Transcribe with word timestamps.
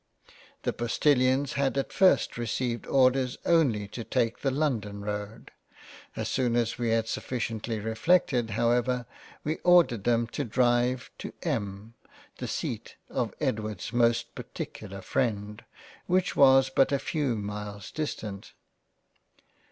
The 0.63 0.73
Postilions 0.73 1.53
had 1.53 1.77
at 1.77 1.93
first 1.93 2.35
received 2.35 2.87
orders 2.87 3.37
only 3.45 3.87
to 3.89 4.03
take 4.03 4.39
the 4.39 4.49
London 4.49 5.03
road; 5.05 5.51
as 6.15 6.27
soon 6.27 6.55
as 6.55 6.79
we 6.79 6.89
had 6.89 7.07
sufficiently 7.07 7.79
reflected 7.79 8.49
How 8.49 8.71
ever, 8.71 9.05
we 9.43 9.57
ordered 9.57 10.03
them 10.03 10.25
to 10.29 10.43
Drive 10.43 11.11
to 11.19 11.33
M. 11.43 11.93
the 12.39 12.47
seat 12.47 12.95
of 13.09 13.35
Edward's 13.39 13.93
most 13.93 14.33
particular 14.33 15.01
freind, 15.03 15.61
which 16.07 16.35
was 16.35 16.71
but 16.71 16.91
a 16.91 16.97
few 16.97 17.35
miles 17.35 17.91
distant. 17.91 18.53